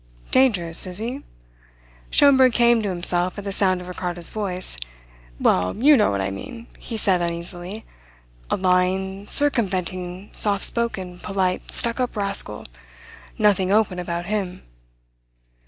"Dangerous, 0.31 0.87
is 0.87 0.97
he?" 0.97 1.21
Schomberg 2.09 2.53
came 2.53 2.81
to 2.81 2.89
himself 2.89 3.37
at 3.37 3.43
the 3.43 3.51
sound 3.51 3.81
of 3.81 3.87
Ricardo's 3.87 4.31
voice. 4.31 4.75
"Well, 5.39 5.77
you 5.77 5.95
know 5.95 6.09
what 6.09 6.21
I 6.21 6.31
mean," 6.31 6.65
he 6.79 6.97
said 6.97 7.21
uneasily. 7.21 7.85
"A 8.49 8.57
lying, 8.57 9.27
circumventing, 9.27 10.29
soft 10.33 10.63
spoken, 10.65 11.19
polite, 11.19 11.71
stuck 11.71 11.99
up 11.99 12.17
rascal. 12.17 12.65
Nothing 13.37 13.71
open 13.71 13.99
about 13.99 14.25
him." 14.25 14.63